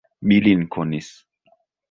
[0.29, 1.11] Mi lin konis.